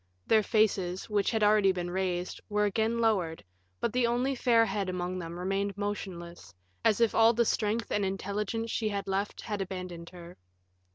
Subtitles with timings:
[0.25, 3.43] Their faces, which had already been raised, were again lowered,
[3.79, 8.03] but the only fair head among them remained motionless, as if all the strength and
[8.03, 10.37] intelligence she had left had abandoned her.